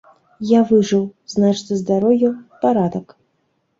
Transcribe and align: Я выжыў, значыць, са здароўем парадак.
Я 0.51 0.61
выжыў, 0.69 1.03
значыць, 1.35 1.67
са 1.69 1.77
здароўем 1.85 2.33
парадак. 2.65 3.07